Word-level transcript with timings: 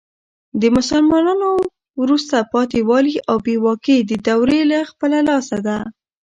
د 0.61 0.63
مسلمانانو 0.77 1.51
وروسته 2.01 2.35
پاته 2.51 2.77
والي 2.89 3.15
او 3.29 3.37
بي 3.45 3.55
واکي 3.65 3.97
د 4.01 4.11
دوې 4.27 4.61
له 4.71 4.79
خپله 4.91 5.19
لاسه 5.29 5.57
ده. 5.67 5.77